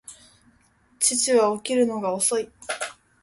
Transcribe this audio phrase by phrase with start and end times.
[0.97, 2.49] 父は起きるのが遅い